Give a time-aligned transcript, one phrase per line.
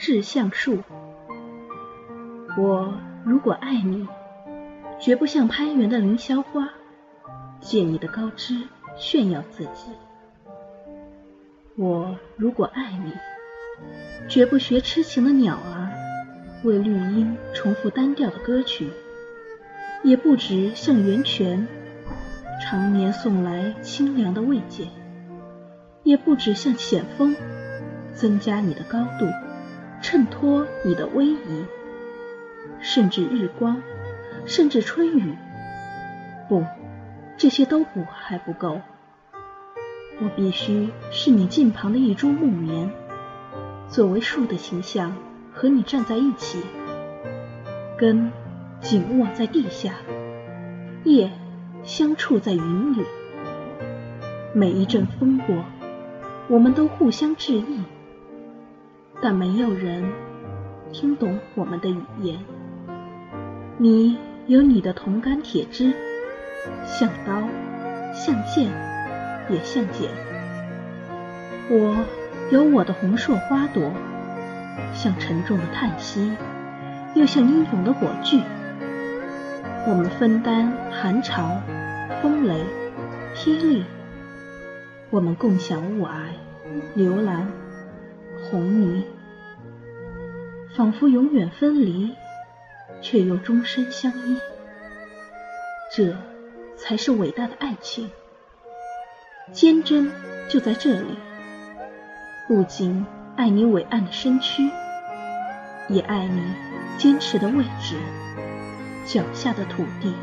[0.00, 0.78] 志向树。
[2.56, 4.08] 我如果爱你，
[4.98, 6.70] 绝不像攀援的凌霄花，
[7.60, 8.62] 借你的高枝
[8.96, 9.92] 炫耀自己。
[11.76, 13.12] 我如果爱你，
[14.26, 15.90] 绝不学痴情的鸟儿，
[16.64, 18.88] 为绿荫重复单调的歌曲，
[20.02, 21.68] 也不止像源泉，
[22.62, 24.88] 常年送来清凉的慰藉，
[26.04, 27.36] 也不止像险峰，
[28.14, 29.26] 增加你的高度，
[30.10, 31.64] 衬托你的威仪，
[32.80, 33.80] 甚至日光，
[34.44, 35.36] 甚至春雨，
[36.48, 36.64] 不，
[37.36, 38.80] 这些都不还不够。
[40.20, 42.90] 我必须是你近旁的一株木棉，
[43.88, 45.14] 作为树的形象
[45.54, 46.60] 和你站在一起，
[47.96, 48.32] 根
[48.80, 49.94] 紧握在地下，
[51.04, 51.30] 叶
[51.84, 53.04] 相触在云里。
[54.52, 55.54] 每一阵风过，
[56.48, 57.84] 我们都互相致意，
[59.22, 60.04] 但没有人
[60.92, 62.38] 听懂我们的语言。
[63.78, 65.92] 你有你的铜杆铁枝，
[66.86, 67.42] 像刀，
[68.14, 68.70] 像剑。
[69.52, 70.08] 也像茧。
[71.68, 71.96] 我
[72.52, 73.90] 有我的红硕花朵，
[74.94, 76.36] 像沉重的叹息，
[77.16, 78.40] 又像英勇的火炬。
[79.88, 81.60] 我们分担寒潮、
[82.22, 82.62] 风雷、
[83.34, 83.82] 霹雳，
[85.10, 86.10] 我们共享雾霭、
[86.94, 87.48] 流岚、
[88.44, 89.04] 红泥，
[90.80, 92.16] 仿佛永远分离，
[93.02, 94.38] 却又终身相依。
[95.92, 96.16] 这
[96.74, 98.10] 才是伟大的爱情。
[99.52, 100.10] 坚贞
[100.48, 101.18] 就在这里，
[102.48, 103.04] 不仅
[103.36, 104.70] 爱你伟岸的身躯，
[105.90, 106.40] 也爱你
[106.96, 107.96] 坚持的位置，
[109.04, 110.14] 脚下的土地。